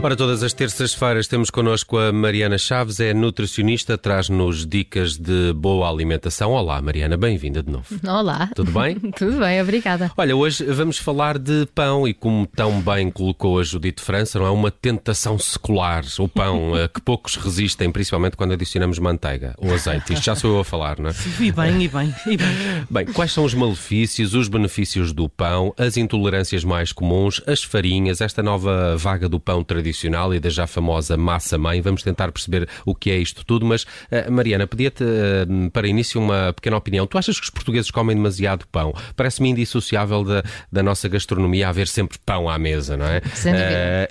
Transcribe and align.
Ora, 0.00 0.14
todas 0.14 0.44
as 0.44 0.52
terças-feiras 0.52 1.26
temos 1.26 1.50
connosco 1.50 1.98
a 1.98 2.12
Mariana 2.12 2.56
Chaves, 2.56 3.00
é 3.00 3.12
nutricionista, 3.12 3.98
traz-nos 3.98 4.64
dicas 4.64 5.16
de 5.16 5.52
boa 5.52 5.90
alimentação. 5.90 6.52
Olá, 6.52 6.80
Mariana, 6.80 7.16
bem-vinda 7.16 7.64
de 7.64 7.72
novo. 7.72 7.86
Olá. 8.06 8.48
Tudo 8.54 8.70
bem? 8.70 8.94
Tudo 9.18 9.40
bem, 9.40 9.60
obrigada. 9.60 10.12
Olha, 10.16 10.36
hoje 10.36 10.62
vamos 10.66 10.98
falar 10.98 11.36
de 11.36 11.66
pão 11.74 12.06
e 12.06 12.14
como 12.14 12.46
tão 12.46 12.80
bem 12.80 13.10
colocou 13.10 13.58
a 13.58 13.64
Judite 13.64 14.00
França, 14.00 14.38
não 14.38 14.46
é 14.46 14.50
uma 14.50 14.70
tentação 14.70 15.36
secular, 15.36 16.04
o 16.20 16.28
pão, 16.28 16.76
eh, 16.76 16.86
que 16.86 17.00
poucos 17.00 17.34
resistem, 17.34 17.90
principalmente 17.90 18.36
quando 18.36 18.52
adicionamos 18.52 19.00
manteiga 19.00 19.52
ou 19.58 19.74
azeite. 19.74 20.12
Isto 20.12 20.26
já 20.26 20.36
sou 20.36 20.54
eu 20.54 20.60
a 20.60 20.64
falar, 20.64 21.00
não 21.00 21.10
é? 21.10 21.14
E 21.40 21.50
bem, 21.50 21.82
e 21.82 21.88
bem, 21.88 22.14
e 22.24 22.36
bem. 22.36 22.46
Bem, 22.88 23.06
quais 23.06 23.32
são 23.32 23.44
os 23.44 23.52
malefícios, 23.52 24.32
os 24.32 24.46
benefícios 24.46 25.12
do 25.12 25.28
pão, 25.28 25.74
as 25.76 25.96
intolerâncias 25.96 26.62
mais 26.62 26.92
comuns, 26.92 27.42
as 27.48 27.64
farinhas, 27.64 28.20
esta 28.20 28.44
nova 28.44 28.96
vaga 28.96 29.28
do 29.28 29.40
pão 29.40 29.64
tradicional 29.64 29.87
tradicional 29.88 30.34
e 30.34 30.40
da 30.40 30.48
já 30.48 30.66
famosa 30.66 31.16
massa-mãe. 31.16 31.80
Vamos 31.80 32.02
tentar 32.02 32.30
perceber 32.30 32.68
o 32.84 32.94
que 32.94 33.10
é 33.10 33.18
isto 33.18 33.44
tudo, 33.44 33.66
mas 33.66 33.82
uh, 33.82 34.30
Mariana, 34.30 34.66
pedia-te 34.66 35.02
uh, 35.02 35.70
para 35.70 35.88
início 35.88 36.20
uma 36.20 36.52
pequena 36.52 36.76
opinião. 36.76 37.06
Tu 37.06 37.18
achas 37.18 37.38
que 37.38 37.44
os 37.44 37.50
portugueses 37.50 37.90
comem 37.90 38.16
demasiado 38.16 38.66
pão? 38.70 38.94
Parece-me 39.16 39.50
indissociável 39.50 40.22
da, 40.24 40.42
da 40.70 40.82
nossa 40.82 41.08
gastronomia 41.08 41.68
haver 41.68 41.88
sempre 41.88 42.18
pão 42.24 42.48
à 42.48 42.58
mesa, 42.58 42.96
não 42.96 43.06
é? 43.06 43.20
Sem. 43.34 43.54
Uh, 43.54 43.56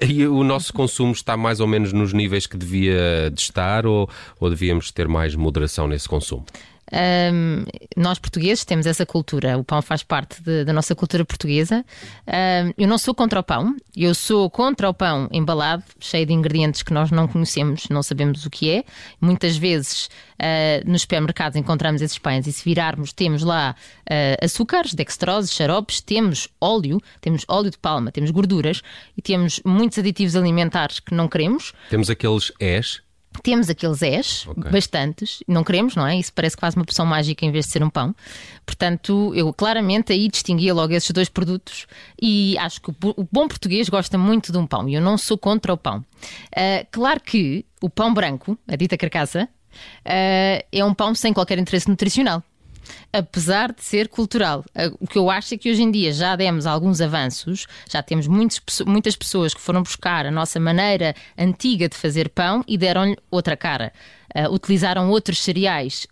e 0.07 0.27
o 0.27 0.43
nosso 0.43 0.73
consumo 0.73 1.11
está 1.11 1.37
mais 1.37 1.59
ou 1.59 1.67
menos 1.67 1.93
nos 1.93 2.13
níveis 2.13 2.47
que 2.47 2.57
devia 2.57 3.31
de 3.31 3.39
estar 3.39 3.85
ou, 3.85 4.09
ou 4.39 4.49
devíamos 4.49 4.91
ter 4.91 5.07
mais 5.07 5.35
moderação 5.35 5.87
nesse 5.87 6.07
consumo? 6.07 6.45
Um, 6.91 7.65
nós 7.95 8.17
portugueses 8.17 8.63
temos 8.63 8.85
essa 8.85 9.05
cultura, 9.05 9.57
o 9.57 9.63
pão 9.63 9.81
faz 9.81 10.03
parte 10.03 10.41
de, 10.41 10.63
da 10.63 10.71
nossa 10.71 10.95
cultura 10.95 11.25
portuguesa. 11.25 11.85
Um, 12.25 12.73
eu 12.77 12.87
não 12.87 12.97
sou 12.97 13.13
contra 13.13 13.39
o 13.39 13.43
pão, 13.43 13.75
eu 13.95 14.15
sou 14.15 14.49
contra 14.49 14.89
o 14.89 14.93
pão 14.93 15.27
embalado, 15.31 15.83
cheio 15.99 16.25
de 16.25 16.33
ingredientes 16.33 16.81
que 16.83 16.93
nós 16.93 17.11
não 17.11 17.27
conhecemos, 17.27 17.89
não 17.89 18.01
sabemos 18.01 18.45
o 18.45 18.49
que 18.49 18.69
é. 18.69 18.83
Muitas 19.19 19.57
vezes 19.57 20.05
uh, 20.05 20.89
nos 20.89 21.01
supermercados 21.01 21.57
encontramos 21.57 22.01
esses 22.01 22.17
pães 22.17 22.47
e 22.47 22.53
se 22.53 22.63
virarmos, 22.63 23.11
temos 23.11 23.43
lá 23.43 23.75
uh, 24.09 24.45
açúcares, 24.45 24.93
dextrose, 24.93 25.51
xaropes, 25.51 25.99
temos 25.99 26.47
óleo, 26.61 27.01
temos 27.19 27.43
óleo 27.49 27.69
de 27.69 27.77
palma, 27.77 28.11
temos 28.11 28.31
gorduras 28.31 28.81
e 29.17 29.21
temos 29.21 29.59
muitos 29.65 29.99
aditivos 29.99 30.35
alimentares 30.35 30.99
que 30.99 31.13
não 31.13 31.27
queremos. 31.27 31.73
Temos 31.89 32.09
aqueles 32.09 32.51
és 32.59 33.01
temos 33.43 33.69
aqueles 33.69 34.01
és, 34.01 34.47
okay. 34.47 34.71
bastantes, 34.71 35.43
não 35.47 35.63
queremos, 35.63 35.95
não 35.95 36.05
é? 36.05 36.17
Isso 36.17 36.33
parece 36.33 36.57
quase 36.57 36.75
uma 36.75 36.85
poção 36.85 37.05
mágica 37.05 37.45
em 37.45 37.51
vez 37.51 37.65
de 37.65 37.71
ser 37.71 37.83
um 37.83 37.89
pão. 37.89 38.15
Portanto, 38.65 39.31
eu 39.35 39.53
claramente 39.53 40.11
aí 40.11 40.27
distinguia 40.27 40.73
logo 40.73 40.93
esses 40.93 41.11
dois 41.11 41.29
produtos 41.29 41.87
e 42.21 42.57
acho 42.57 42.81
que 42.81 42.89
o 42.89 43.27
bom 43.31 43.47
português 43.47 43.89
gosta 43.89 44.17
muito 44.17 44.51
de 44.51 44.57
um 44.57 44.65
pão 44.65 44.89
e 44.89 44.95
eu 44.95 45.01
não 45.01 45.17
sou 45.17 45.37
contra 45.37 45.73
o 45.73 45.77
pão. 45.77 45.99
Uh, 45.99 46.85
claro 46.91 47.19
que 47.21 47.65
o 47.81 47.89
pão 47.89 48.13
branco, 48.13 48.57
a 48.67 48.75
dita 48.75 48.97
carcaça, 48.97 49.43
uh, 49.43 50.65
é 50.71 50.83
um 50.83 50.93
pão 50.93 51.13
sem 51.13 51.33
qualquer 51.33 51.59
interesse 51.59 51.87
nutricional 51.87 52.43
apesar 53.11 53.73
de 53.73 53.83
ser 53.83 54.07
cultural. 54.07 54.63
O 54.99 55.07
que 55.07 55.17
eu 55.17 55.29
acho 55.29 55.53
é 55.53 55.57
que 55.57 55.69
hoje 55.71 55.83
em 55.83 55.91
dia 55.91 56.11
já 56.11 56.35
demos 56.35 56.65
alguns 56.65 57.01
avanços, 57.01 57.67
já 57.89 58.01
temos 58.01 58.27
muitos, 58.27 58.61
muitas 58.85 59.15
pessoas 59.15 59.53
que 59.53 59.61
foram 59.61 59.81
buscar 59.81 60.25
a 60.25 60.31
nossa 60.31 60.59
maneira 60.59 61.15
antiga 61.37 61.89
de 61.89 61.95
fazer 61.95 62.29
pão 62.29 62.63
e 62.67 62.77
deram-lhe 62.77 63.17
outra 63.29 63.55
cara. 63.57 63.91
Uh, 64.35 64.53
utilizaram 64.53 65.09
outros 65.09 65.39
cereais. 65.39 66.07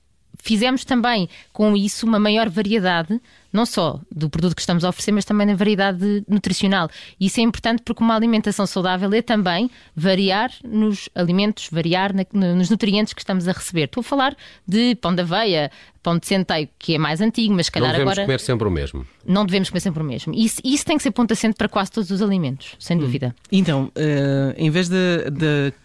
Fizemos 0.45 0.85
também 0.85 1.27
com 1.51 1.75
isso 1.75 2.05
uma 2.05 2.19
maior 2.19 2.47
variedade 2.49 3.19
não 3.51 3.65
só 3.65 3.99
do 4.11 4.29
produto 4.29 4.53
que 4.53 4.61
estamos 4.61 4.83
a 4.83 4.89
oferecer, 4.89 5.11
mas 5.11 5.25
também 5.25 5.47
na 5.47 5.55
variedade 5.55 6.23
nutricional. 6.27 6.87
E 7.19 7.25
isso 7.25 7.39
é 7.39 7.43
importante 7.43 7.81
porque 7.83 8.03
uma 8.03 8.15
alimentação 8.15 8.67
saudável 8.67 9.11
é 9.13 9.21
também 9.23 9.71
variar 9.95 10.51
nos 10.63 11.09
alimentos, 11.15 11.69
variar 11.71 12.13
na, 12.13 12.53
nos 12.53 12.69
nutrientes 12.69 13.13
que 13.13 13.21
estamos 13.21 13.47
a 13.47 13.53
receber. 13.53 13.85
Estou 13.85 14.01
a 14.01 14.03
falar 14.03 14.35
de 14.67 14.93
pão 14.95 15.15
de 15.15 15.21
aveia, 15.21 15.71
pão 16.03 16.19
de 16.19 16.27
centeio, 16.27 16.69
que 16.77 16.93
é 16.93 16.97
mais 16.99 17.21
antigo, 17.21 17.55
mas 17.55 17.67
se 17.67 17.71
calhar 17.71 17.95
agora. 17.95 18.03
Não 18.03 18.11
devemos 18.11 18.25
comer 18.25 18.39
sempre 18.41 18.67
o 18.67 18.71
mesmo. 18.71 19.07
Não 19.25 19.45
devemos 19.45 19.69
comer 19.69 19.79
sempre 19.79 20.03
o 20.03 20.05
mesmo. 20.05 20.33
Isso, 20.35 20.61
isso 20.63 20.85
tem 20.85 20.97
que 20.97 21.01
ser 21.01 21.11
ponto 21.11 21.31
acento 21.31 21.55
para 21.55 21.69
quase 21.69 21.91
todos 21.91 22.11
os 22.11 22.21
alimentos, 22.21 22.75
sem 22.77 22.97
hum. 22.97 22.99
dúvida. 22.99 23.35
Então, 23.51 23.85
uh, 23.85 24.53
em 24.57 24.69
vez 24.69 24.89
da 24.89 24.97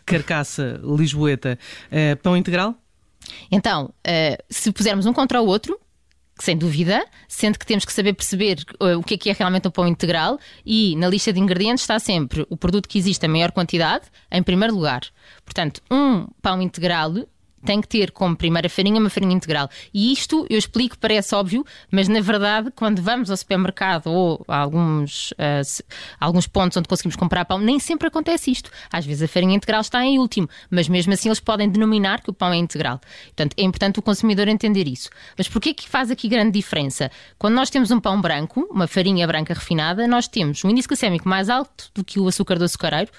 carcaça 0.04 0.80
lisboeta, 0.84 1.58
uh, 1.86 2.16
pão 2.16 2.36
integral? 2.36 2.74
Então, 3.50 3.86
uh, 3.86 4.44
se 4.48 4.72
pusermos 4.72 5.06
um 5.06 5.12
contra 5.12 5.40
o 5.40 5.46
outro, 5.46 5.78
sem 6.38 6.56
dúvida, 6.56 7.04
sendo 7.28 7.58
que 7.58 7.66
temos 7.66 7.84
que 7.84 7.92
saber 7.92 8.14
perceber 8.14 8.64
uh, 8.80 8.98
o 8.98 9.02
que 9.02 9.14
é 9.14 9.18
que 9.18 9.30
é 9.30 9.32
realmente 9.32 9.68
o 9.68 9.70
pão 9.70 9.86
integral 9.86 10.38
e 10.64 10.96
na 10.96 11.08
lista 11.08 11.32
de 11.32 11.38
ingredientes 11.38 11.82
está 11.82 11.98
sempre 11.98 12.46
o 12.48 12.56
produto 12.56 12.88
que 12.88 12.98
existe 12.98 13.24
a 13.26 13.28
maior 13.28 13.52
quantidade 13.52 14.06
em 14.30 14.42
primeiro 14.42 14.74
lugar. 14.74 15.02
Portanto, 15.44 15.82
um 15.90 16.26
pão 16.40 16.60
integral 16.62 17.12
tem 17.64 17.80
que 17.80 17.88
ter 17.88 18.10
como 18.10 18.36
primeira 18.36 18.68
farinha 18.68 19.00
uma 19.00 19.10
farinha 19.10 19.34
integral. 19.34 19.68
E 19.92 20.12
isto 20.12 20.46
eu 20.48 20.58
explico, 20.58 20.98
parece 20.98 21.34
óbvio, 21.34 21.64
mas 21.90 22.08
na 22.08 22.20
verdade, 22.20 22.70
quando 22.74 23.02
vamos 23.02 23.30
ao 23.30 23.36
supermercado 23.36 24.06
ou 24.06 24.44
a 24.48 24.58
alguns, 24.58 25.32
uh, 25.32 25.84
alguns 26.18 26.46
pontos 26.46 26.76
onde 26.76 26.88
conseguimos 26.88 27.16
comprar 27.16 27.44
pão, 27.44 27.58
nem 27.58 27.78
sempre 27.78 28.08
acontece 28.08 28.50
isto. 28.50 28.70
Às 28.92 29.04
vezes 29.04 29.22
a 29.22 29.28
farinha 29.28 29.56
integral 29.56 29.80
está 29.80 30.04
em 30.04 30.18
último, 30.18 30.48
mas 30.70 30.88
mesmo 30.88 31.12
assim 31.12 31.28
eles 31.28 31.40
podem 31.40 31.68
denominar 31.68 32.22
que 32.22 32.30
o 32.30 32.32
pão 32.32 32.52
é 32.52 32.56
integral. 32.56 33.00
Portanto, 33.26 33.54
é 33.56 33.62
importante 33.62 33.98
o 33.98 34.02
consumidor 34.02 34.48
entender 34.48 34.88
isso. 34.88 35.10
Mas 35.36 35.48
porquê 35.48 35.74
que 35.74 35.88
faz 35.88 36.10
aqui 36.10 36.28
grande 36.28 36.52
diferença? 36.52 37.10
Quando 37.38 37.54
nós 37.54 37.70
temos 37.70 37.90
um 37.90 38.00
pão 38.00 38.20
branco, 38.20 38.66
uma 38.70 38.86
farinha 38.86 39.26
branca 39.26 39.54
refinada, 39.54 40.06
nós 40.06 40.26
temos 40.28 40.64
um 40.64 40.70
índice 40.70 40.88
glicémico 40.88 41.28
mais 41.28 41.48
alto 41.48 41.90
do 41.94 42.04
que 42.04 42.18
o 42.18 42.28
açúcar 42.28 42.58
do 42.58 42.64
açucareiro, 42.64 43.10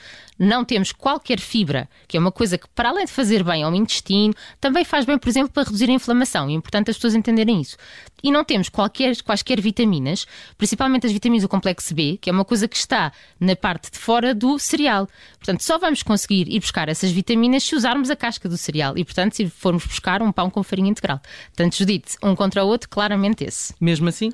não 0.42 0.66
temos 0.66 0.92
qualquer 0.92 1.40
fibra, 1.40 1.88
que 2.08 2.18
é 2.18 2.20
uma 2.20 2.32
coisa 2.32 2.58
que, 2.58 2.68
para 2.70 2.90
além 2.90 3.06
de 3.06 3.12
fazer 3.12 3.44
bem 3.44 3.62
ao 3.62 3.74
intestino, 3.76 4.31
também 4.60 4.84
faz 4.84 5.06
bem, 5.06 5.18
por 5.18 5.30
exemplo, 5.30 5.52
para 5.52 5.64
reduzir 5.64 5.90
a 5.90 5.94
inflamação. 5.94 6.50
É 6.50 6.52
importante 6.52 6.90
as 6.90 6.98
pessoas 6.98 7.16
entenderem 7.16 7.62
isso. 7.62 7.78
E 8.24 8.32
não 8.32 8.44
temos 8.44 8.70
qualquer, 8.70 9.16
quaisquer 9.24 9.60
vitaminas, 9.60 10.26
principalmente 10.58 11.06
as 11.06 11.12
vitaminas 11.12 11.44
do 11.44 11.50
complexo 11.50 11.94
B, 11.94 12.18
que 12.22 12.30
é 12.30 12.34
uma 12.34 12.46
coisa 12.46 12.68
que 12.68 12.76
está 12.76 13.12
na 13.40 13.56
parte 13.56 13.92
de 13.92 13.98
fora 13.98 14.34
do 14.34 14.60
cereal. 14.60 15.08
Portanto, 15.38 15.62
só 15.62 15.78
vamos 15.78 16.04
conseguir 16.04 16.48
ir 16.48 16.60
buscar 16.60 16.90
essas 16.90 17.12
vitaminas 17.12 17.64
se 17.64 17.76
usarmos 17.76 18.10
a 18.10 18.16
casca 18.16 18.48
do 18.48 18.58
cereal 18.58 18.98
e, 18.98 19.04
portanto, 19.04 19.36
se 19.36 19.50
formos 19.50 19.86
buscar 19.86 20.22
um 20.22 20.32
pão 20.32 20.50
com 20.50 20.64
farinha 20.64 20.90
integral. 20.90 21.20
Portanto, 21.48 21.78
Judite, 21.78 22.18
um 22.24 22.36
contra 22.36 22.64
o 22.64 22.68
outro, 22.68 22.90
claramente 22.90 23.44
esse. 23.44 23.74
Mesmo 23.80 24.10
assim? 24.10 24.32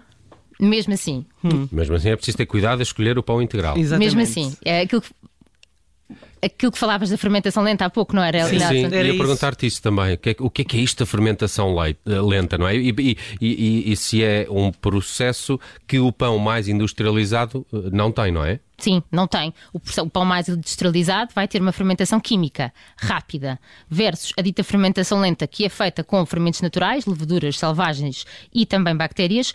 Mesmo 0.60 0.94
assim. 0.94 1.26
Hum. 1.44 1.68
Mesmo 1.72 1.96
assim 1.96 2.10
é 2.10 2.16
preciso 2.16 2.38
ter 2.38 2.46
cuidado 2.46 2.80
a 2.80 2.84
escolher 2.84 3.18
o 3.18 3.24
pão 3.24 3.42
integral. 3.42 3.78
Exatamente. 3.78 4.16
Mesmo 4.16 4.22
assim. 4.22 4.58
É 4.66 4.82
aquilo 4.82 5.02
que 5.02 5.10
aquilo 6.44 6.72
que 6.72 6.78
falavas 6.78 7.10
da 7.10 7.18
fermentação 7.18 7.64
lenta 7.64 7.86
há 7.86 7.90
pouco, 7.90 8.16
não 8.16 8.24
era? 8.24 8.46
Sim, 8.46 8.60
sim. 8.60 8.86
Era 8.86 9.08
ia 9.08 9.18
perguntar-te 9.18 9.66
isso 9.66 9.82
também. 9.82 10.14
O 10.14 10.18
que, 10.18 10.30
é, 10.30 10.36
o 10.40 10.50
que, 10.50 10.62
é, 10.62 10.66
que 10.66 10.78
é 10.78 10.82
isto 10.82 11.00
da 11.00 11.06
fermentação 11.06 11.76
lenta, 12.06 12.58
não 12.58 12.68
é? 12.68 12.76
E, 12.76 12.90
e, 12.90 13.18
e, 13.42 13.92
e 13.92 13.96
se 13.96 14.24
é 14.24 14.48
um 14.50 14.72
processo 14.72 15.60
que 15.88 16.00
o 16.00 16.12
pão 16.12 16.38
mais 16.38 16.68
industrializado 16.68 17.66
eh, 17.74 17.90
não 17.92 18.12
tem, 18.12 18.32
não 18.32 18.44
é? 18.44 18.60
Sim, 18.78 19.02
não 19.12 19.28
tem. 19.28 19.54
O 19.74 20.10
pão 20.10 20.24
mais 20.24 20.48
industrializado 20.48 21.32
vai 21.34 21.48
ter 21.48 21.60
uma 21.60 21.72
fermentação 21.72 22.20
química 22.20 22.72
rápida, 22.96 23.60
versus 23.90 24.34
a 24.38 24.42
dita 24.42 24.64
fermentação 24.64 25.20
lenta, 25.20 25.48
que 25.48 25.66
é 25.66 25.70
feita 25.70 26.04
com 26.04 26.24
fermentos 26.28 26.62
naturais, 26.62 27.08
leveduras 27.08 27.58
selvagens 27.58 28.24
e 28.54 28.68
também 28.68 28.96
bactérias, 28.96 29.52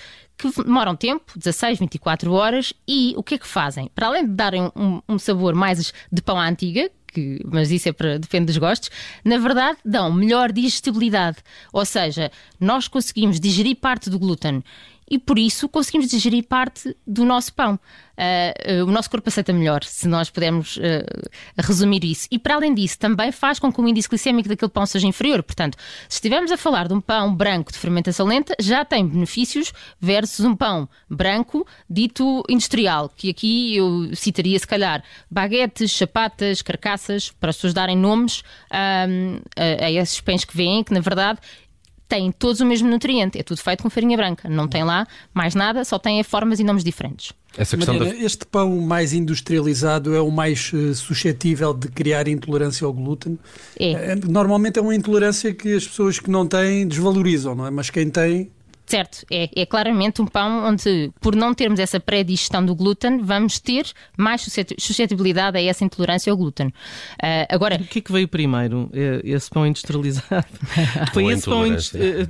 que 0.50 0.62
demoram 0.62 0.96
tempo, 0.96 1.32
16, 1.36 1.78
24 1.78 2.32
horas, 2.32 2.72
e 2.86 3.14
o 3.16 3.22
que 3.22 3.34
é 3.34 3.38
que 3.38 3.46
fazem? 3.46 3.90
Para 3.94 4.08
além 4.08 4.26
de 4.26 4.32
darem 4.32 4.70
um, 4.74 5.00
um 5.08 5.18
sabor 5.18 5.54
mais 5.54 5.92
de 6.10 6.22
pão 6.22 6.38
à 6.38 6.48
antiga, 6.48 6.90
que, 7.06 7.40
mas 7.44 7.70
isso 7.70 7.88
é 7.88 7.92
para, 7.92 8.18
depende 8.18 8.46
dos 8.46 8.56
gostos, 8.56 8.90
na 9.24 9.38
verdade 9.38 9.78
dão 9.84 10.12
melhor 10.12 10.50
digestibilidade. 10.50 11.38
Ou 11.72 11.84
seja, 11.84 12.32
nós 12.58 12.88
conseguimos 12.88 13.38
digerir 13.38 13.76
parte 13.76 14.10
do 14.10 14.18
glúten 14.18 14.64
e 15.12 15.18
por 15.18 15.38
isso 15.38 15.68
conseguimos 15.68 16.08
digerir 16.08 16.42
parte 16.48 16.96
do 17.06 17.22
nosso 17.26 17.52
pão. 17.52 17.78
Uh, 18.12 18.82
uh, 18.82 18.84
o 18.86 18.90
nosso 18.90 19.10
corpo 19.10 19.28
aceita 19.28 19.52
melhor, 19.52 19.84
se 19.84 20.08
nós 20.08 20.30
pudermos 20.30 20.78
uh, 20.78 20.80
resumir 21.58 22.02
isso. 22.02 22.26
E 22.30 22.38
para 22.38 22.54
além 22.54 22.72
disso, 22.72 22.98
também 22.98 23.30
faz 23.30 23.58
com 23.58 23.70
que 23.70 23.78
o 23.78 23.86
índice 23.86 24.08
glicémico 24.08 24.48
daquele 24.48 24.70
pão 24.70 24.86
seja 24.86 25.06
inferior. 25.06 25.42
Portanto, 25.42 25.76
se 26.08 26.16
estivermos 26.16 26.50
a 26.50 26.56
falar 26.56 26.88
de 26.88 26.94
um 26.94 27.00
pão 27.00 27.34
branco 27.34 27.70
de 27.70 27.78
fermentação 27.78 28.26
lenta, 28.26 28.54
já 28.58 28.86
tem 28.86 29.06
benefícios 29.06 29.70
versus 30.00 30.46
um 30.46 30.56
pão 30.56 30.88
branco 31.10 31.66
dito 31.90 32.42
industrial, 32.48 33.10
que 33.14 33.28
aqui 33.28 33.76
eu 33.76 34.16
citaria, 34.16 34.58
se 34.58 34.66
calhar, 34.66 35.04
baguetes, 35.30 35.90
chapatas, 35.90 36.62
carcaças, 36.62 37.30
para 37.30 37.50
as 37.50 37.56
pessoas 37.56 37.74
darem 37.74 37.98
nomes 37.98 38.42
a, 38.70 39.04
a 39.84 39.90
esses 39.90 40.22
pães 40.22 40.42
que 40.42 40.56
vêm, 40.56 40.82
que 40.82 40.94
na 40.94 41.00
verdade 41.00 41.38
têm 42.12 42.30
todos 42.30 42.60
o 42.60 42.66
mesmo 42.66 42.90
nutriente. 42.90 43.38
É 43.38 43.42
tudo 43.42 43.58
feito 43.62 43.82
com 43.82 43.88
farinha 43.88 44.16
branca. 44.18 44.46
Não 44.46 44.68
tem 44.68 44.84
lá 44.84 45.06
mais 45.32 45.54
nada, 45.54 45.82
só 45.82 45.98
tem 45.98 46.22
formas 46.22 46.60
e 46.60 46.64
nomes 46.64 46.84
diferentes. 46.84 47.32
Essa 47.56 47.76
questão 47.76 47.94
Mariana, 47.94 48.18
da... 48.18 48.24
Este 48.24 48.44
pão 48.44 48.80
mais 48.80 49.14
industrializado 49.14 50.14
é 50.14 50.20
o 50.20 50.30
mais 50.30 50.70
uh, 50.74 50.94
suscetível 50.94 51.72
de 51.72 51.88
criar 51.88 52.28
intolerância 52.28 52.86
ao 52.86 52.92
glúten? 52.92 53.38
É. 53.78 54.14
Uh, 54.14 54.30
normalmente 54.30 54.78
é 54.78 54.82
uma 54.82 54.94
intolerância 54.94 55.54
que 55.54 55.74
as 55.74 55.86
pessoas 55.86 56.18
que 56.18 56.30
não 56.30 56.46
têm 56.46 56.86
desvalorizam, 56.86 57.54
não 57.54 57.66
é? 57.66 57.70
Mas 57.70 57.88
quem 57.88 58.10
tem 58.10 58.50
Certo, 58.92 59.24
é, 59.30 59.48
é, 59.56 59.64
claramente 59.64 60.20
um 60.20 60.26
pão 60.26 60.66
onde, 60.66 61.10
por 61.18 61.34
não 61.34 61.54
termos 61.54 61.80
essa 61.80 61.98
pré-digestão 61.98 62.62
do 62.62 62.74
glúten, 62.74 63.22
vamos 63.22 63.58
ter 63.58 63.86
mais 64.18 64.46
suscetibilidade 64.78 65.56
a 65.56 65.62
essa 65.62 65.82
intolerância 65.82 66.30
ao 66.30 66.36
glúten. 66.36 66.66
Uh, 66.66 67.48
agora... 67.48 67.76
O 67.76 67.84
que 67.86 68.00
é 68.00 68.02
que 68.02 68.12
veio 68.12 68.28
primeiro? 68.28 68.90
Esse 69.24 69.48
pão 69.48 69.66
industrializado? 69.66 70.44
foi 71.14 71.24
esse 71.32 71.46
pão 71.46 71.62
uh, 71.62 71.74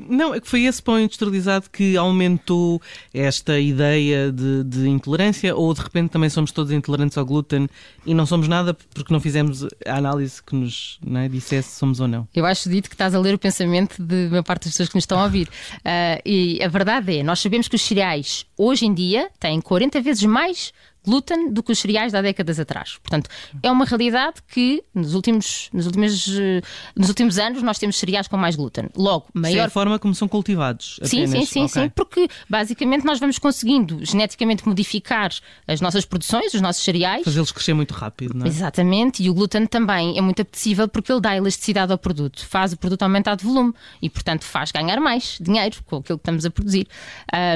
Não, 0.09 0.37
é 0.37 0.41
foi 0.41 0.63
esse 0.63 0.81
pão 0.81 1.01
industrializado 1.01 1.69
que 1.69 1.97
aumentou 1.97 2.81
esta 3.13 3.59
ideia 3.59 4.31
de, 4.31 4.63
de, 4.63 4.89
intolerância 4.89 5.57
ou 5.57 5.75
de 5.75 5.81
repente 5.81 6.11
também 6.11 6.31
somos 6.31 6.53
todos 6.53 6.71
intolerantes 6.71 7.19
ao 7.19 7.27
glúten 7.27 7.69
e 8.07 8.15
não 8.15 8.25
somos 8.25 8.47
nada 8.47 8.73
porque 8.95 9.13
não 9.13 9.19
fizemos 9.19 9.67
a 9.85 9.97
análise 9.97 10.41
que 10.41 10.55
nos 10.55 11.01
é, 11.13 11.29
dissesse 11.29 11.71
se 11.71 11.79
somos 11.81 11.99
ou 11.99 12.07
não? 12.07 12.29
Eu 12.33 12.47
acho, 12.47 12.71
Dito, 12.71 12.89
que 12.89 12.95
estás 12.95 13.17
a 13.17 13.19
ler 13.19 13.35
o 13.35 13.39
pensamento 13.39 14.01
de 14.01 14.29
uma 14.29 14.45
parte 14.45 14.67
das 14.67 14.75
pessoas 14.75 14.89
que 14.89 14.95
nos 14.95 15.03
estão 15.03 15.19
a 15.19 15.25
ouvir. 15.25 15.49
Uh, 15.79 16.23
e 16.25 16.52
a 16.61 16.69
verdade 16.69 17.19
é, 17.19 17.23
nós 17.23 17.41
sabemos 17.41 17.69
que 17.69 17.77
os 17.77 17.83
cereais 17.83 18.45
hoje 18.57 18.85
em 18.87 18.93
dia 18.93 19.31
têm 19.39 19.61
40 19.61 20.01
vezes 20.01 20.25
mais 20.25 20.73
glúten 21.05 21.53
do 21.53 21.63
que 21.63 21.73
os 21.73 21.79
cereais 21.79 22.13
de 22.13 22.19
há 22.19 22.23
décadas 22.23 22.59
atrás. 22.61 22.99
Portanto, 23.03 23.29
é 23.63 23.71
uma 23.71 23.85
realidade 23.85 24.37
que 24.49 24.83
nos 24.95 25.15
últimos, 25.15 25.69
nos 25.73 25.87
últimos, 25.87 26.29
eh, 26.29 26.63
nos 26.97 27.09
últimos 27.09 27.39
anos 27.39 27.63
nós 27.63 27.79
temos 27.79 27.97
cereais 27.99 28.29
com 28.29 28.37
mais 28.37 28.57
glúten. 28.57 28.89
Logo, 28.97 29.27
maior. 29.35 29.55
Sim, 29.55 29.61
é 29.61 29.65
a 29.65 29.71
forma 29.71 29.99
como 29.99 30.15
são 30.15 30.29
cultivados. 30.29 31.01
Sim, 31.03 31.27
sim, 31.27 31.45
sim, 31.45 31.65
okay. 31.65 31.83
sim, 31.83 31.89
porque 31.95 32.29
basicamente 32.49 33.05
nós 33.05 33.19
vamos 33.19 33.39
conseguindo 33.39 34.05
geneticamente 34.05 34.67
modificar 34.67 35.31
as 35.67 35.81
nossas 35.81 36.05
produções, 36.05 36.55
os 36.55 36.61
nossos 36.61 36.83
cereais. 36.83 37.25
Fazê-los 37.25 37.53
crescer 37.53 37.75
muito 37.75 37.93
rápido, 37.93 38.35
não 38.35 38.47
é? 38.47 38.49
Exatamente, 38.49 39.23
e 39.23 39.31
o 39.31 39.35
glúten 39.35 39.67
também 39.67 40.17
é 40.17 40.21
muito 40.21 40.41
apetecível 40.43 40.89
porque 40.89 41.11
ele 41.11 41.21
dá 41.21 41.37
elasticidade 41.37 41.91
ao 41.91 41.99
produto, 41.99 42.47
faz 42.47 42.73
o 42.73 42.77
produto 42.77 43.03
aumentar 43.03 43.35
de 43.35 43.45
volume 43.45 43.73
e, 44.01 44.09
portanto, 44.09 44.45
faz 44.45 44.71
ganhar 44.71 45.01
mais 45.01 45.39
dinheiro 45.41 45.83
com 45.85 45.97
aquilo 45.97 46.19
que 46.19 46.23
estamos 46.23 46.45
a 46.45 46.51
produzir. 46.51 46.87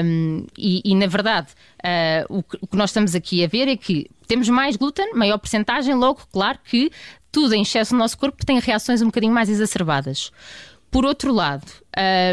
Um, 0.03 0.45
e, 0.57 0.81
e, 0.83 0.95
na 0.95 1.07
verdade, 1.07 1.47
uh, 1.83 2.37
o, 2.37 2.43
que, 2.43 2.57
o 2.61 2.67
que 2.67 2.77
nós 2.77 2.89
estamos 2.89 3.15
aqui 3.15 3.36
a 3.43 3.47
ver 3.47 3.67
é 3.67 3.77
que 3.77 4.09
temos 4.27 4.49
mais 4.49 4.75
glúten, 4.75 5.13
maior 5.13 5.37
porcentagem, 5.37 5.93
logo, 5.95 6.21
claro 6.31 6.59
que 6.63 6.91
tudo 7.31 7.53
em 7.53 7.61
excesso 7.61 7.93
no 7.93 7.99
nosso 7.99 8.17
corpo 8.17 8.45
tem 8.45 8.59
reações 8.59 9.01
um 9.01 9.05
bocadinho 9.05 9.33
mais 9.33 9.49
exacerbadas. 9.49 10.31
Por 10.89 11.05
outro 11.05 11.33
lado, 11.33 11.65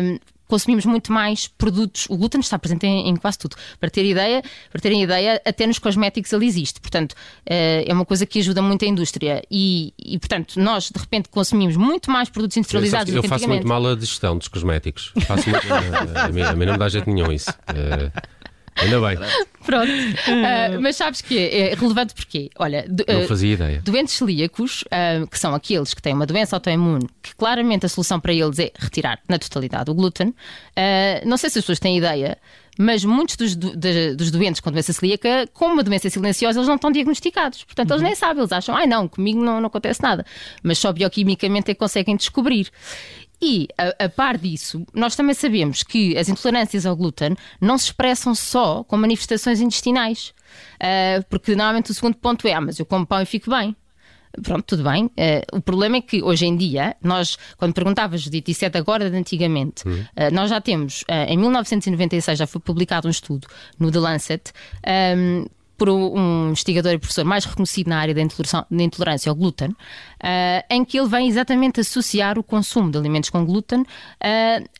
um, 0.02 0.18
consumimos 0.46 0.84
muito 0.84 1.12
mais 1.12 1.48
produtos. 1.48 2.06
O 2.08 2.16
glúten 2.16 2.40
está 2.40 2.58
presente 2.58 2.86
em, 2.86 3.08
em, 3.08 3.16
quase 3.16 3.38
tudo. 3.38 3.56
Para 3.80 3.90
ter 3.90 4.04
ideia, 4.04 4.42
para 4.70 4.80
terem 4.80 5.02
ideia, 5.02 5.40
até 5.44 5.66
nos 5.66 5.78
cosméticos 5.78 6.32
ele 6.32 6.46
existe. 6.46 6.80
Portanto, 6.80 7.12
uh, 7.12 7.84
é 7.86 7.92
uma 7.92 8.04
coisa 8.04 8.24
que 8.24 8.38
ajuda 8.38 8.62
muito 8.62 8.84
a 8.84 8.88
indústria. 8.88 9.42
E, 9.50 9.92
e, 9.98 10.18
portanto, 10.18 10.60
nós 10.60 10.90
de 10.90 10.98
repente 10.98 11.28
consumimos 11.28 11.76
muito 11.76 12.10
mais 12.10 12.28
produtos 12.28 12.56
industrializados. 12.56 13.12
Eu, 13.12 13.22
eu 13.22 13.28
faço 13.28 13.48
muito 13.48 13.66
mal 13.66 13.84
a 13.86 13.94
digestão 13.94 14.38
dos 14.38 14.48
cosméticos. 14.48 15.12
Faço 15.26 15.48
muito, 15.48 15.66
a, 16.16 16.28
mim, 16.28 16.42
a 16.42 16.52
mim 16.54 16.66
não 16.66 16.72
me 16.74 16.78
dá 16.78 16.88
jeito 16.88 17.10
nenhum 17.10 17.32
isso. 17.32 17.50
Uh, 17.50 18.34
Ainda 18.76 19.00
bem. 19.00 19.16
Pronto. 19.64 19.90
Uh, 19.90 20.80
mas 20.82 20.96
sabes 20.96 21.20
que 21.20 21.38
é 21.38 21.74
relevante 21.74 22.14
porque, 22.14 22.50
olha, 22.58 22.84
do, 22.88 23.04
não 23.08 23.26
fazia 23.28 23.54
ideia. 23.54 23.82
Doentes 23.82 24.14
celíacos, 24.14 24.82
uh, 24.82 25.26
que 25.26 25.38
são 25.38 25.54
aqueles 25.54 25.94
que 25.94 26.02
têm 26.02 26.12
uma 26.12 26.26
doença 26.26 26.56
autoimune, 26.56 27.08
que 27.22 27.34
claramente 27.34 27.86
a 27.86 27.88
solução 27.88 28.18
para 28.20 28.32
eles 28.32 28.58
é 28.58 28.72
retirar 28.76 29.20
na 29.28 29.38
totalidade 29.38 29.90
o 29.90 29.94
glúten. 29.94 30.28
Uh, 30.28 31.26
não 31.26 31.36
sei 31.36 31.50
se 31.50 31.58
as 31.58 31.64
pessoas 31.64 31.78
têm 31.78 31.98
ideia, 31.98 32.36
mas 32.78 33.04
muitos 33.04 33.36
dos, 33.36 33.54
de, 33.54 34.14
dos 34.14 34.30
doentes 34.30 34.60
com 34.60 34.70
doença 34.70 34.92
celíaca, 34.92 35.48
com 35.52 35.66
uma 35.66 35.82
doença 35.82 36.10
silenciosa, 36.10 36.58
eles 36.58 36.68
não 36.68 36.74
estão 36.74 36.90
diagnosticados. 36.90 37.64
Portanto, 37.64 37.90
uhum. 37.90 37.96
eles 37.96 38.02
nem 38.02 38.14
sabem, 38.14 38.40
eles 38.40 38.52
acham, 38.52 38.74
ai 38.74 38.84
ah, 38.84 38.86
não, 38.86 39.08
comigo 39.08 39.42
não, 39.42 39.60
não 39.60 39.68
acontece 39.68 40.02
nada. 40.02 40.26
Mas 40.62 40.78
só 40.78 40.92
bioquimicamente 40.92 41.70
é 41.70 41.74
que 41.74 41.78
conseguem 41.78 42.16
descobrir. 42.16 42.68
E, 43.46 43.68
a, 43.76 44.06
a, 44.06 44.08
par 44.08 44.38
disso, 44.38 44.86
nós 44.94 45.14
também 45.14 45.34
sabemos 45.34 45.82
que 45.82 46.16
as 46.16 46.30
intolerâncias 46.30 46.86
ao 46.86 46.96
glúten 46.96 47.36
não 47.60 47.76
se 47.76 47.86
expressam 47.86 48.34
só 48.34 48.82
com 48.84 48.96
manifestações 48.96 49.60
intestinais. 49.60 50.32
Uh, 50.76 51.22
porque 51.28 51.54
normalmente 51.54 51.90
o 51.90 51.94
segundo 51.94 52.16
ponto 52.16 52.48
é: 52.48 52.54
ah, 52.54 52.60
mas 52.62 52.78
eu 52.78 52.86
como 52.86 53.06
pão 53.06 53.20
e 53.20 53.26
fico 53.26 53.50
bem. 53.50 53.76
Pronto, 54.42 54.64
tudo 54.64 54.82
bem. 54.82 55.04
Uh, 55.04 55.58
o 55.58 55.60
problema 55.60 55.98
é 55.98 56.00
que 56.00 56.22
hoje 56.22 56.46
em 56.46 56.56
dia, 56.56 56.96
nós, 57.02 57.36
quando 57.58 57.74
perguntavas, 57.74 58.26
é 58.26 58.68
de 58.70 58.78
agora 58.78 59.10
de 59.10 59.16
antigamente, 59.16 59.86
uhum. 59.86 60.00
uh, 60.00 60.32
nós 60.32 60.48
já 60.48 60.58
temos, 60.58 61.04
em 61.28 61.36
1996 61.36 62.38
já 62.38 62.46
foi 62.46 62.62
publicado 62.62 63.08
um 63.08 63.10
estudo 63.10 63.46
no 63.78 63.92
The 63.92 63.98
Lancet. 63.98 64.52
Um, 65.18 65.44
por 65.76 65.88
um 65.88 66.48
investigador 66.48 66.92
e 66.92 66.98
professor 66.98 67.24
mais 67.24 67.44
reconhecido 67.44 67.88
na 67.88 67.98
área 67.98 68.14
da 68.14 68.22
intolerância 68.82 69.30
ao 69.30 69.34
glúten, 69.34 69.70
uh, 69.70 69.76
em 70.70 70.84
que 70.84 70.98
ele 70.98 71.08
vem 71.08 71.28
exatamente 71.28 71.80
associar 71.80 72.38
o 72.38 72.42
consumo 72.42 72.90
de 72.90 72.98
alimentos 72.98 73.30
com 73.30 73.44
glúten 73.44 73.80
uh, 73.80 73.84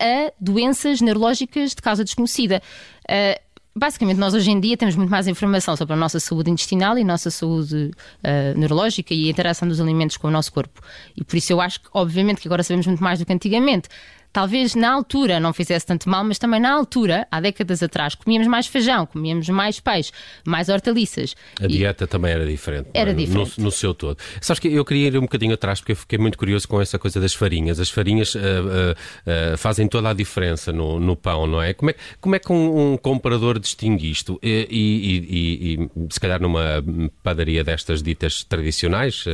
a 0.00 0.32
doenças 0.40 1.00
neurológicas 1.00 1.70
de 1.70 1.82
causa 1.82 2.04
desconhecida. 2.04 2.62
Uh, 3.04 3.40
basicamente, 3.74 4.18
nós 4.18 4.34
hoje 4.34 4.50
em 4.50 4.60
dia 4.60 4.76
temos 4.76 4.94
muito 4.94 5.10
mais 5.10 5.26
informação 5.26 5.76
sobre 5.76 5.94
a 5.94 5.96
nossa 5.96 6.20
saúde 6.20 6.50
intestinal 6.50 6.96
e 6.96 7.02
a 7.02 7.04
nossa 7.04 7.30
saúde 7.30 7.90
uh, 8.22 8.58
neurológica 8.58 9.12
e 9.12 9.26
a 9.26 9.30
interação 9.30 9.66
dos 9.66 9.80
alimentos 9.80 10.16
com 10.16 10.28
o 10.28 10.30
nosso 10.30 10.52
corpo. 10.52 10.80
E 11.16 11.24
por 11.24 11.36
isso 11.36 11.52
eu 11.52 11.60
acho 11.60 11.80
que, 11.80 11.88
obviamente, 11.92 12.40
que 12.40 12.48
agora 12.48 12.62
sabemos 12.62 12.86
muito 12.86 13.02
mais 13.02 13.18
do 13.18 13.26
que 13.26 13.32
antigamente 13.32 13.88
talvez 14.34 14.74
na 14.74 14.92
altura 14.92 15.38
não 15.38 15.52
fizesse 15.54 15.86
tanto 15.86 16.08
mal, 16.08 16.24
mas 16.24 16.38
também 16.38 16.60
na 16.60 16.72
altura, 16.72 17.26
há 17.30 17.40
décadas 17.40 17.84
atrás, 17.84 18.16
comíamos 18.16 18.48
mais 18.48 18.66
feijão, 18.66 19.06
comíamos 19.06 19.48
mais 19.48 19.78
peixe, 19.78 20.10
mais 20.44 20.68
hortaliças. 20.68 21.36
A 21.60 21.66
e... 21.66 21.68
dieta 21.68 22.04
também 22.04 22.32
era 22.32 22.44
diferente. 22.44 22.90
Era 22.92 23.12
é? 23.12 23.14
diferente. 23.14 23.56
No, 23.58 23.66
no, 23.66 23.70
seu 23.70 23.94
todo. 23.94 24.18
Sabes 24.40 24.58
que 24.58 24.68
eu 24.68 24.84
queria 24.84 25.06
ir 25.06 25.16
um 25.16 25.22
bocadinho 25.22 25.54
atrás 25.54 25.78
porque 25.80 25.92
eu 25.92 25.96
fiquei 25.96 26.18
muito 26.18 26.36
curioso 26.36 26.66
com 26.66 26.80
essa 26.80 26.98
coisa 26.98 27.20
das 27.20 27.32
farinhas. 27.32 27.78
As 27.78 27.88
farinhas 27.90 28.34
uh, 28.34 28.38
uh, 28.38 29.52
uh, 29.54 29.56
fazem 29.56 29.86
toda 29.86 30.10
a 30.10 30.12
diferença 30.12 30.72
no, 30.72 30.98
no, 30.98 31.14
pão, 31.14 31.46
não 31.46 31.62
é? 31.62 31.72
Como 31.72 31.90
é, 31.90 31.94
como 32.20 32.34
é 32.34 32.40
que 32.40 32.52
um, 32.52 32.94
um 32.94 32.96
comprador 32.96 33.60
distingue 33.60 34.10
isto? 34.10 34.36
E, 34.42 34.66
e, 34.68 35.78
e, 35.78 36.12
se 36.12 36.18
calhar 36.18 36.42
numa 36.42 36.82
padaria 37.22 37.62
destas 37.62 38.02
ditas 38.02 38.42
tradicionais, 38.42 39.26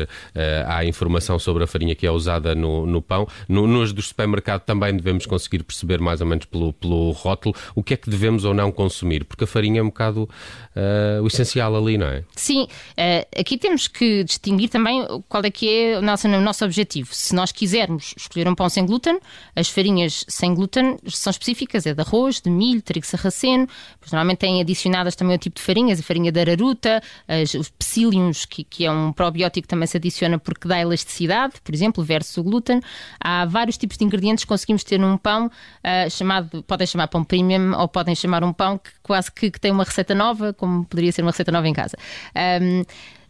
há 0.67 0.85
informação 0.85 1.39
sobre 1.39 1.65
a 1.65 1.67
farinha 1.67 1.95
que 1.95 2.07
é 2.07 2.11
usada 2.11 2.55
no, 2.55 2.85
no 2.85 3.01
pão. 3.01 3.27
No, 3.49 3.67
nos 3.67 3.95
do 3.95 4.03
supermercado 4.03 4.61
também 4.61 4.90
devemos 4.97 5.27
conseguir 5.27 5.63
perceber 5.63 6.01
mais 6.01 6.21
ou 6.21 6.27
menos 6.27 6.45
pelo, 6.47 6.73
pelo 6.73 7.11
rótulo 7.13 7.55
o 7.75 7.83
que 7.83 7.95
é 7.95 7.97
que 7.97 8.11
devemos 8.11 8.45
ou 8.45 8.55
não 8.55 8.73
consumir, 8.73 9.25
porque 9.25 9.45
a 9.45 9.47
farinha 9.47 9.81
é 9.81 9.83
um 9.83 9.87
bocado 9.87 10.29
uh, 10.77 11.23
o 11.23 11.27
essencial 11.27 11.75
ali, 11.77 11.97
não 11.97 12.07
é? 12.07 12.25
Sim, 12.35 12.65
uh, 12.65 13.41
aqui 13.41 13.59
temos 13.59 13.89
que 13.89 14.25
distinguir 14.25 14.69
também 14.69 15.07
qual 15.29 15.45
é 15.45 15.51
que 15.51 15.69
é 15.69 15.99
o 15.99 16.03
nosso, 16.03 16.29
o 16.29 16.41
nosso 16.41 16.65
objetivo. 16.65 17.09
Se 17.13 17.35
nós 17.35 17.53
quisermos 17.53 18.15
escolher 18.17 18.49
um 18.49 18.55
pão 18.55 18.69
sem 18.69 18.85
glúten, 18.85 19.19
as 19.55 19.69
farinhas 19.69 20.25
sem 20.29 20.55
glúten 20.55 20.97
são 21.07 21.31
específicas, 21.31 21.87
é 21.87 21.95
de 21.95 22.01
arroz, 22.01 22.41
de 22.41 22.51
milho, 22.51 22.83
trigo 22.83 23.07
sarraceno, 23.07 23.69
pois 23.99 24.13
normalmente 24.13 24.39
têm 24.39 24.61
adicionadas 24.61 25.17
também 25.17 25.37
o 25.37 25.39
tipo 25.39 25.57
de 25.57 25.63
farinhas, 25.63 26.01
a 26.01 26.03
farinha 26.03 26.33
de 26.33 26.41
araruta, 26.41 27.03
as, 27.27 27.55
os 27.55 27.69
psylliums, 27.69 28.45
que, 28.45 28.65
que 28.65 28.85
é 28.85 28.91
um 28.91 29.13
probiótico 29.13 29.63
que 29.63 29.69
também 29.69 29.87
se 29.87 29.97
adiciona 29.97 30.39
porque 30.39 30.69
dá 30.69 30.81
elasticidade, 30.81 31.55
por 31.63 31.75
exemplo, 31.75 32.03
versus 32.03 32.37
o 32.37 32.43
glúten. 32.43 32.81
Há 33.21 33.45
vários 33.45 33.77
tipos 33.77 33.97
de 33.97 34.05
ingredientes 34.05 34.45
que 34.45 34.49
conseguimos 34.49 34.80
ter 34.85 34.99
num 34.99 35.17
pão 35.17 35.47
uh, 35.47 36.11
chamado, 36.11 36.63
podem 36.63 36.87
chamar 36.87 37.09
pão 37.09 37.25
premium 37.25 37.73
ou 37.79 37.89
podem 37.89 38.15
chamar 38.15 38.45
um 38.45 38.53
pão 38.53 38.79
que 38.79 38.91
quase 39.03 39.31
que, 39.31 39.51
que 39.51 39.61
tem 39.61 39.71
uma 39.71 39.85
receita 39.85 40.15
nova, 40.15 40.53
como 40.53 40.85
poderia 40.85 41.13
ser 41.13 41.23
uma 41.23 41.31
receita 41.31 41.53
nova 41.53 41.69
em 41.69 41.73
casa. 41.73 41.97
Um, 42.63 42.85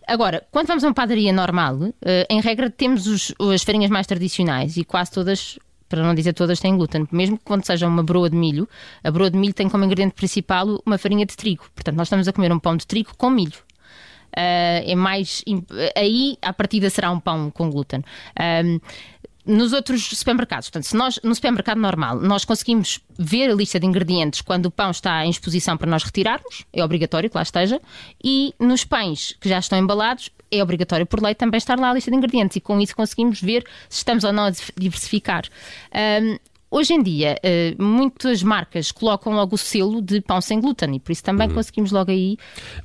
Agora, 0.07 0.45
quando 0.51 0.67
vamos 0.67 0.83
a 0.83 0.89
uma 0.89 0.95
padaria 0.95 1.33
normal, 1.33 1.77
uh, 1.77 1.93
em 2.29 2.41
regra 2.41 2.69
temos 2.69 3.07
os, 3.07 3.33
as 3.55 3.63
farinhas 3.63 3.91
mais 3.91 4.09
tradicionais 4.09 4.77
e 4.77 4.83
quase 4.83 5.13
todas 5.13 5.57
para 5.89 6.05
não 6.05 6.15
dizer 6.15 6.33
todas, 6.33 6.61
têm 6.61 6.77
glúten. 6.77 7.07
Mesmo 7.11 7.37
que 7.37 7.45
quando 7.45 7.67
seja 7.67 7.87
uma 7.87 8.03
broa 8.03 8.31
de 8.31 8.37
milho, 8.37 8.69
a 9.03 9.11
broa 9.11 9.29
de 9.29 9.37
milho 9.37 9.53
tem 9.53 9.69
como 9.69 9.85
ingrediente 9.85 10.15
principal 10.15 10.81
uma 10.87 10.97
farinha 10.97 11.27
de 11.27 11.37
trigo. 11.37 11.65
Portanto, 11.75 11.97
nós 11.97 12.07
estamos 12.07 12.29
a 12.29 12.33
comer 12.33 12.53
um 12.53 12.61
pão 12.61 12.77
de 12.77 12.87
trigo 12.87 13.11
com 13.17 13.29
milho. 13.29 13.59
Uh, 14.29 14.87
é 14.87 14.95
mais. 14.95 15.45
Aí, 15.97 16.39
à 16.41 16.53
partida, 16.53 16.89
será 16.89 17.11
um 17.11 17.19
pão 17.19 17.51
com 17.51 17.69
glúten 17.69 18.05
nos 19.45 19.73
outros 19.73 20.09
supermercados. 20.09 20.69
Portanto, 20.69 20.85
se 20.85 20.97
nós, 20.97 21.19
no 21.23 21.35
supermercado 21.35 21.79
normal, 21.79 22.21
nós 22.21 22.45
conseguimos 22.45 23.01
ver 23.19 23.51
a 23.51 23.55
lista 23.55 23.81
de 23.81 23.87
ingredientes 23.87 24.41
quando 24.41 24.67
o 24.67 24.71
pão 24.71 24.91
está 24.91 25.25
em 25.25 25.31
exposição 25.31 25.77
para 25.77 25.91
nós 25.91 26.03
retirarmos, 26.03 26.65
é 26.73 26.85
obrigatório 26.85 27.31
que 27.31 27.37
lá 27.37 27.43
esteja, 27.43 27.81
e 28.23 28.55
nos 28.59 28.85
pães 28.85 29.37
que 29.41 29.49
já 29.49 29.59
estão 29.59 29.79
embalados, 29.79 30.31
é 30.51 30.63
obrigatório 30.63 31.07
por 31.07 31.23
lei 31.23 31.35
também 31.35 31.59
estar 31.59 31.79
lá 31.79 31.91
a 31.91 31.95
lista 31.95 32.11
de 32.11 32.17
ingredientes, 32.17 32.57
e 32.57 32.61
com 32.61 32.81
isso 32.81 32.95
conseguimos 32.95 33.41
ver 33.41 33.65
se 33.89 33.99
estamos 33.99 34.25
ou 34.25 34.33
não 34.33 34.45
a 34.45 34.51
diversificar. 34.77 35.45
Um, 36.23 36.39
Hoje 36.73 36.95
em 36.95 37.03
dia, 37.03 37.37
uh, 37.43 37.83
muitas 37.83 38.45
marcas 38.45 38.93
colocam 38.93 39.33
logo 39.33 39.57
o 39.57 39.59
selo 39.59 40.01
de 40.01 40.21
pão 40.21 40.41
sem 40.41 40.61
glúten 40.61 40.95
e 40.95 41.01
por 41.01 41.11
isso 41.11 41.25
também 41.25 41.49
uhum. 41.49 41.55
conseguimos 41.55 41.91
logo 41.91 42.13
aí. 42.13 42.37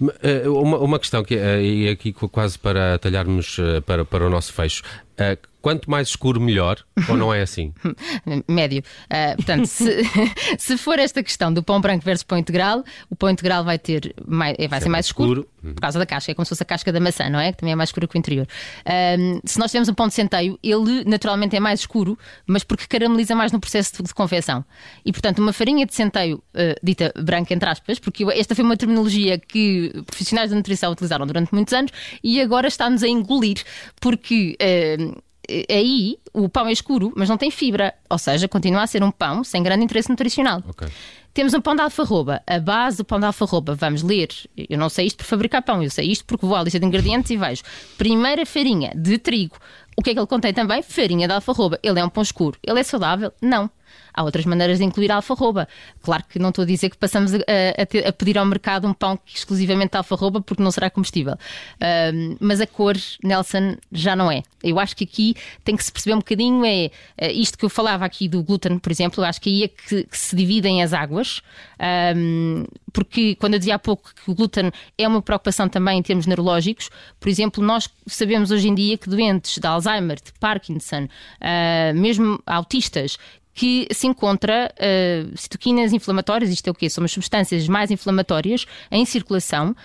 Uh, 0.02 0.60
uma, 0.60 0.78
uma, 0.80 1.00
questão 1.00 1.24
que 1.24 1.36
é 1.36 1.92
aqui 1.92 2.12
quase 2.12 2.58
para 2.58 2.98
talharmos 2.98 3.60
uh, 3.60 3.84
para, 3.84 4.04
para 4.04 4.26
o 4.26 4.30
nosso 4.30 4.52
fecho. 4.54 4.82
Uh, 5.20 5.38
quanto 5.66 5.90
mais 5.90 6.10
escuro, 6.10 6.40
melhor, 6.40 6.78
ou 7.10 7.18
não 7.18 7.34
é 7.34 7.42
assim? 7.42 7.74
Médio. 8.48 8.84
Uh, 9.06 9.36
portanto, 9.36 9.66
se, 9.66 10.04
se, 10.60 10.78
for 10.78 11.00
esta 11.00 11.24
questão 11.24 11.52
do 11.52 11.64
pão 11.64 11.82
branco 11.82 12.06
versus 12.06 12.22
pão 12.22 12.38
integral, 12.38 12.84
o 13.10 13.16
pão 13.16 13.32
integral 13.32 13.64
vai 13.64 13.80
ter 13.80 14.14
mais, 14.28 14.56
vai 14.70 14.80
ser 14.80 14.90
mais 14.90 15.08
escuro, 15.08 15.50
escuro, 15.64 15.74
por 15.74 15.82
causa 15.82 15.98
da 15.98 16.06
casca, 16.06 16.32
é 16.32 16.36
como 16.36 16.46
se 16.46 16.50
fosse 16.50 16.62
a 16.62 16.66
casca 16.68 16.92
da 16.92 17.00
maçã, 17.00 17.32
não 17.32 17.40
é? 17.40 17.52
Que 17.52 17.58
também 17.58 17.74
é 17.74 17.76
mais 17.76 17.90
escura 17.90 18.08
que 18.08 18.16
o 18.16 18.20
interior. 18.20 18.46
Uh, 18.46 19.42
se 19.44 19.58
nós 19.58 19.72
tivermos 19.72 19.90
um 19.90 19.96
pão 19.96 20.08
de 20.08 20.14
centeio, 20.14 20.60
ele 20.62 21.04
naturalmente 21.06 21.56
é 21.56 21.60
mais 21.60 21.80
escuro, 21.80 22.16
mas 22.46 22.64
porque 22.64 22.86
carameliza 22.86 23.34
mais 23.34 23.52
no 23.52 23.60
processo 23.60 24.04
de 24.04 24.14
confecção. 24.14 24.64
E 25.04 25.12
portanto, 25.12 25.40
uma 25.40 25.52
farinha 25.52 25.84
de 25.88 25.96
centeio, 25.96 26.44
uh, 26.54 26.80
dita 26.84 27.12
branca 27.20 27.56
entre 27.56 27.68
aspas, 27.68 27.98
porque 27.98 28.24
esta 28.34 28.54
foi 28.54 28.64
uma 28.64 28.78
terminologia 28.78 29.40
que 29.40 29.92
profissionais 30.06 30.52
da 30.52 30.56
nutrição 30.56 30.92
utilizaram 30.92 31.26
durante 31.26 31.52
muitos 31.52 31.74
anos 31.74 31.92
e 32.24 32.40
agora 32.40 32.68
está-nos 32.68 33.02
a 33.02 33.08
engolir, 33.08 33.64
porque 34.00 34.56
aí 35.70 36.18
o 36.34 36.50
pão 36.50 36.68
é 36.68 36.72
escuro, 36.72 37.14
mas 37.16 37.30
não 37.30 37.38
tem 37.38 37.52
fibra, 37.52 37.94
ou 38.10 38.18
seja, 38.18 38.48
continua 38.48 38.84
a 38.84 38.88
ser 38.88 39.04
um 39.04 39.12
pão 39.12 39.44
sem 39.44 39.62
grande 39.64 39.84
interesse 39.84 40.10
nutricional. 40.10 40.64
Okay. 40.70 40.88
Temos 41.36 41.54
um 41.54 41.60
pão 41.60 41.76
de 41.76 41.82
alfarroba. 41.82 42.42
A 42.48 42.62
base 42.62 42.96
do 42.96 43.04
pão 43.04 43.20
de 43.20 43.26
alfarroba, 43.26 43.76
vamos 43.76 44.02
ler. 44.02 44.30
Eu 44.56 44.78
não 44.78 44.88
sei 44.88 45.08
isto 45.08 45.18
por 45.18 45.26
fabricar 45.26 45.62
pão, 45.62 45.84
eu 45.84 45.90
sei 45.90 46.10
isto 46.10 46.24
porque 46.24 46.46
vou 46.46 46.56
à 46.56 46.64
lista 46.64 46.80
de 46.80 46.86
ingredientes 46.86 47.30
e 47.30 47.36
vejo. 47.36 47.62
Primeira 47.98 48.46
farinha 48.46 48.94
de 48.96 49.18
trigo. 49.18 49.58
O 49.98 50.02
que 50.02 50.12
é 50.12 50.14
que 50.14 50.20
ele 50.20 50.28
contém 50.28 50.54
também? 50.54 50.82
Farinha 50.82 51.28
de 51.28 51.34
alfarroba. 51.34 51.78
Ele 51.84 52.00
é 52.00 52.06
um 52.06 52.10
pão 52.10 52.24
escuro. 52.24 52.58
Ele 52.64 52.80
é 52.80 52.84
saudável? 52.84 53.34
Não. 53.42 53.70
Há 54.14 54.24
outras 54.24 54.46
maneiras 54.46 54.78
de 54.78 54.84
incluir 54.84 55.12
a 55.12 55.16
alfarroba. 55.16 55.68
Claro 56.02 56.24
que 56.30 56.40
não 56.40 56.50
estou 56.50 56.64
a 56.64 56.66
dizer 56.66 56.90
que 56.90 56.98
passamos 56.98 57.34
a, 57.34 57.38
a, 57.38 58.10
a 58.10 58.14
pedir 58.14 58.38
ao 58.38 58.46
mercado 58.46 58.88
um 58.88 58.94
pão 58.94 59.20
exclusivamente 59.26 59.92
de 59.92 59.98
alfarroba 59.98 60.42
porque 60.42 60.64
não 60.64 60.72
será 60.72 60.90
comestível. 60.90 61.34
Uh, 61.34 62.38
mas 62.40 62.62
a 62.62 62.68
cor, 62.68 62.96
Nelson, 63.24 63.76
já 63.92 64.16
não 64.16 64.32
é. 64.32 64.44
Eu 64.64 64.80
acho 64.80 64.96
que 64.96 65.04
aqui 65.04 65.36
tem 65.64 65.76
que 65.76 65.84
se 65.84 65.92
perceber 65.92 66.14
um 66.14 66.20
bocadinho 66.20 66.66
é 66.66 66.92
uh, 67.22 67.26
isto 67.32 67.58
que 67.58 67.66
eu 67.66 67.70
falava 67.70 68.06
aqui 68.06 68.28
do 68.28 68.42
glúten, 68.42 68.80
por 68.80 68.92
exemplo, 68.92 69.22
eu 69.22 69.28
acho 69.28 69.42
que 69.42 69.50
aí 69.50 69.64
é 69.64 69.68
que, 69.68 70.04
que 70.04 70.18
se 70.18 70.36
dividem 70.36 70.82
as 70.82 70.94
águas. 70.94 71.25
Um, 72.16 72.66
porque 72.94 73.36
quando 73.36 73.54
eu 73.54 73.60
dizia 73.60 73.76
há 73.76 73.80
pouco 73.80 74.14
que 74.14 74.32
o 74.32 74.36
glúten 74.36 74.72
é 74.98 75.08
uma 75.08 75.22
preocupação 75.22 75.68
também 75.68 76.00
em 76.00 76.02
termos 76.02 76.26
neurológicos, 76.26 76.90
por 77.20 77.30
exemplo, 77.30 77.64
nós 77.64 77.90
sabemos 78.08 78.52
hoje 78.52 78.68
em 78.68 78.76
dia 78.76 78.98
que 78.98 79.10
doentes 79.10 79.58
de 79.58 79.68
Alzheimer, 79.68 80.18
de 80.18 80.32
Parkinson, 80.40 81.04
uh, 81.06 81.96
mesmo 81.96 82.40
autistas, 82.46 83.18
que 83.54 83.88
se 83.92 84.06
encontra 84.06 84.74
uh, 84.76 85.38
citoquinas 85.38 85.94
inflamatórias, 85.94 86.52
isto 86.52 86.68
é 86.68 86.72
o 86.72 86.74
quê? 86.76 86.90
São 86.90 87.04
as 87.04 87.12
substâncias 87.12 87.68
mais 87.68 87.90
inflamatórias 87.90 88.66
em 88.92 89.06
circulação 89.06 89.76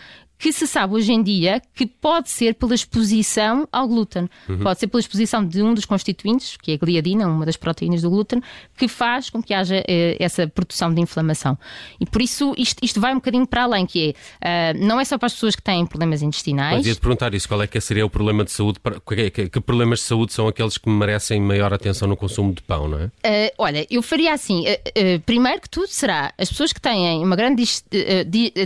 que 0.40 0.54
se 0.54 0.66
sabe 0.66 0.94
hoje 0.94 1.12
em 1.12 1.23
dia 1.23 1.61
que 1.75 1.87
pode 1.87 2.30
ser 2.30 2.54
pela 2.54 2.75
exposição 2.75 3.68
ao 3.70 3.87
glúten. 3.87 4.26
Uhum. 4.49 4.61
Pode 4.61 4.80
ser 4.80 4.87
pela 4.87 4.99
exposição 4.99 5.47
de 5.47 5.62
um 5.62 5.75
dos 5.75 5.85
constituintes, 5.85 6.56
que 6.56 6.73
é 6.73 6.75
a 6.76 6.78
gliadina, 6.78 7.28
uma 7.28 7.44
das 7.44 7.59
proteínas 7.59 8.00
do 8.00 8.09
glúten, 8.09 8.42
que 8.75 8.88
faz 8.88 9.28
com 9.28 9.42
que 9.42 9.52
haja 9.52 9.85
eh, 9.87 10.16
essa 10.18 10.49
produção 10.49 10.94
de 10.94 11.00
inflamação. 11.02 11.59
E 12.00 12.06
por 12.06 12.23
isso 12.23 12.54
isto, 12.56 12.82
isto, 12.82 12.99
vai 12.99 13.12
um 13.12 13.16
bocadinho 13.16 13.47
para 13.47 13.64
além, 13.64 13.85
que 13.85 14.16
é, 14.40 14.73
uh, 14.73 14.87
não 14.87 14.99
é 14.99 15.04
só 15.04 15.18
para 15.18 15.26
as 15.26 15.35
pessoas 15.35 15.54
que 15.54 15.62
têm 15.62 15.85
problemas 15.85 16.23
intestinais. 16.23 16.78
Mas 16.78 16.87
ia-te 16.87 17.00
perguntar 17.00 17.35
isso, 17.35 17.47
qual 17.47 17.61
é 17.62 17.66
que 17.66 17.78
seria 17.78 18.06
o 18.06 18.11
problema 18.11 18.42
de 18.42 18.50
saúde, 18.50 18.80
que, 19.06 19.30
que, 19.30 19.49
que, 19.50 19.61
problemas 19.61 19.99
de 19.99 20.06
saúde 20.06 20.32
são 20.32 20.49
aqueles 20.49 20.78
que 20.78 20.88
merecem 20.88 21.38
maior 21.38 21.75
atenção 21.75 22.09
no 22.09 22.16
consumo 22.16 22.54
de 22.54 22.62
pão, 22.62 22.88
não 22.88 22.99
é? 22.99 23.04
Uh, 23.04 23.52
olha, 23.59 23.87
eu 23.90 24.00
faria 24.00 24.32
assim, 24.32 24.62
uh, 24.62 25.20
primeiro 25.26 25.61
que 25.61 25.68
tudo 25.68 25.88
será 25.88 26.32
as 26.38 26.49
pessoas 26.49 26.73
que 26.73 26.80
têm 26.80 27.23
uma 27.23 27.37
grande 27.37 27.62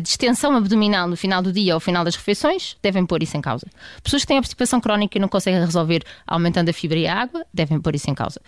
distensão 0.01 0.55
abdominal 0.55 1.09
no 1.09 1.17
final 1.17 1.43
do 1.43 1.53
dia 1.53 1.64
dia 1.65 1.75
ao 1.75 1.81
final 1.81 2.05
das 2.05 2.17
refeições, 2.17 2.77
devem 2.83 3.05
pôr 3.07 3.23
isso 3.23 3.37
em 3.37 3.41
causa. 3.41 3.67
Pessoas 4.03 4.23
que 4.23 4.29
têm 4.29 4.39
obstipação 4.39 4.81
crónica 4.81 5.17
e 5.19 5.21
não 5.21 5.29
conseguem 5.29 5.61
resolver 5.61 6.05
aumentando 6.27 6.69
a 6.69 6.73
fibra 6.73 6.99
e 6.99 7.07
a 7.07 7.15
água, 7.15 7.45
devem 7.53 7.81
pôr 7.81 7.95
isso 7.95 8.11
em 8.11 8.15
causa. 8.15 8.41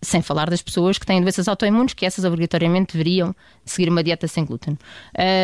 Sem 0.00 0.22
falar 0.22 0.48
das 0.48 0.62
pessoas 0.62 0.96
que 0.98 1.06
têm 1.06 1.20
doenças 1.20 1.48
autoimunes, 1.48 1.94
que 1.94 2.06
essas 2.06 2.24
obrigatoriamente 2.24 2.92
deveriam 2.92 3.34
seguir 3.64 3.88
uma 3.88 4.02
dieta 4.02 4.28
sem 4.28 4.44
glúten. 4.44 4.78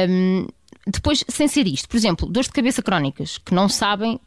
Um, 0.09 0.47
depois, 0.87 1.25
sem 1.29 1.49
ser 1.49 1.67
isto, 1.67 1.89
por 1.89 1.97
exemplo, 1.97 2.29
dores 2.29 2.47
de 2.47 2.53
cabeça 2.53 2.83
crónicas, 2.83 3.39
que 3.39 3.55
não 3.55 3.69
sabem, 3.69 4.21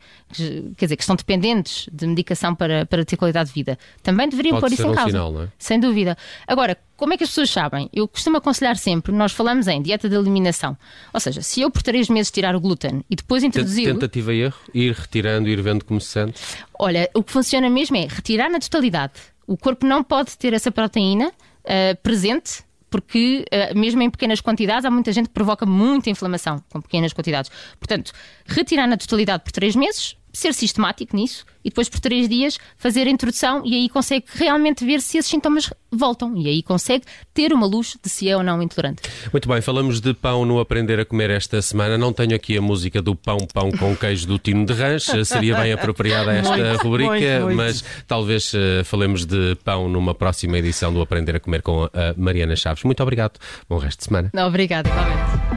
quer 0.75 0.85
dizer, 0.85 0.95
que 0.95 1.03
estão 1.03 1.15
dependentes 1.15 1.87
de 1.91 2.07
medicação 2.07 2.55
para, 2.55 2.85
para 2.85 3.05
ter 3.05 3.15
qualidade 3.15 3.49
de 3.49 3.53
vida, 3.53 3.77
também 4.01 4.27
deveriam 4.27 4.59
Pode 4.59 4.61
pôr 4.61 4.73
isso 4.73 4.87
em 4.87 4.89
um 4.89 4.95
causa. 4.95 5.11
Sinal, 5.11 5.43
é? 5.43 5.47
Sem 5.59 5.79
dúvida. 5.79 6.17
Agora, 6.47 6.75
como 6.95 7.13
é 7.13 7.17
que 7.17 7.23
as 7.23 7.29
pessoas 7.29 7.51
sabem? 7.51 7.89
Eu 7.93 8.07
costumo 8.07 8.37
aconselhar 8.37 8.75
sempre, 8.75 9.11
nós 9.11 9.33
falamos 9.33 9.67
em 9.67 9.81
dieta 9.81 10.09
de 10.09 10.15
eliminação. 10.15 10.75
Ou 11.13 11.19
seja, 11.19 11.43
se 11.43 11.61
eu 11.61 11.69
por 11.69 11.83
três 11.83 12.09
meses 12.09 12.31
tirar 12.31 12.55
o 12.55 12.59
glúten 12.59 13.03
e 13.07 13.15
depois 13.15 13.43
introduzir. 13.43 13.93
Tentativa 13.93 14.33
e 14.33 14.41
erro? 14.41 14.57
Ir 14.73 14.93
retirando, 14.93 15.47
ir 15.47 15.61
vendo 15.61 15.85
como 15.85 16.01
se 16.01 16.07
sente? 16.07 16.41
Olha, 16.79 17.07
o 17.13 17.21
que 17.21 17.31
funciona 17.31 17.69
mesmo 17.69 17.97
é 17.97 18.07
retirar 18.07 18.49
na 18.49 18.59
totalidade. 18.59 19.13
O 19.45 19.55
corpo 19.55 19.85
não 19.85 20.03
pode 20.03 20.35
ter 20.37 20.53
essa 20.53 20.71
proteína 20.71 21.27
uh, 21.27 21.95
presente 22.01 22.66
porque 22.89 23.45
uh, 23.51 23.77
mesmo 23.77 24.01
em 24.01 24.09
pequenas 24.09 24.41
quantidades 24.41 24.85
há 24.85 24.91
muita 24.91 25.11
gente 25.11 25.27
que 25.27 25.33
provoca 25.33 25.65
muita 25.65 26.09
inflamação 26.09 26.63
com 26.69 26.81
pequenas 26.81 27.13
quantidades. 27.13 27.49
Portanto, 27.79 28.11
retirar 28.45 28.87
na 28.87 28.97
totalidade 28.97 29.43
por 29.43 29.51
três 29.51 29.75
meses, 29.75 30.16
ser 30.33 30.53
sistemático 30.53 31.15
nisso 31.15 31.45
e 31.63 31.69
depois 31.69 31.89
por 31.89 31.99
três 31.99 32.29
dias 32.29 32.57
fazer 32.77 33.07
a 33.07 33.09
introdução 33.09 33.61
e 33.65 33.75
aí 33.75 33.89
consegue 33.89 34.25
realmente 34.33 34.85
ver 34.85 35.01
se 35.01 35.17
esses 35.17 35.29
sintomas 35.29 35.69
voltam 35.91 36.37
e 36.37 36.47
aí 36.47 36.63
consegue 36.63 37.03
ter 37.33 37.51
uma 37.51 37.65
luz 37.65 37.97
de 38.01 38.09
se 38.09 38.29
é 38.29 38.37
ou 38.37 38.43
não 38.43 38.61
intolerante. 38.61 39.01
Muito 39.31 39.47
bem, 39.49 39.61
falamos 39.61 39.99
de 39.99 40.13
pão 40.13 40.45
no 40.45 40.59
Aprender 40.59 40.99
a 40.99 41.05
Comer 41.05 41.29
esta 41.29 41.61
semana. 41.61 41.97
Não 41.97 42.13
tenho 42.13 42.35
aqui 42.35 42.57
a 42.57 42.61
música 42.61 43.01
do 43.01 43.15
pão, 43.15 43.37
pão 43.53 43.71
com 43.71 43.95
queijo 43.95 44.27
do 44.27 44.37
Tino 44.37 44.65
de 44.65 44.73
Ranch, 44.73 45.25
seria 45.25 45.55
bem 45.57 45.73
apropriada 45.73 46.31
esta 46.33 46.55
muito, 46.55 46.83
rubrica, 46.83 47.11
muito, 47.11 47.41
muito. 47.43 47.57
mas 47.57 47.83
talvez 48.07 48.53
uh, 48.53 48.83
falemos 48.85 49.25
de 49.25 49.55
pão 49.63 49.89
numa 49.89 50.13
próxima 50.13 50.57
edição 50.57 50.93
do 50.93 51.01
Aprender 51.01 51.35
a 51.35 51.39
Comer 51.39 51.61
com 51.61 51.85
a 51.85 52.13
Mariana 52.15 52.55
Chaves. 52.55 52.83
Muito 52.83 53.01
obrigado, 53.01 53.39
bom 53.67 53.77
resto 53.77 53.99
de 53.99 54.05
semana. 54.05 54.31
Obrigada, 54.47 54.89
igualmente. 54.89 55.56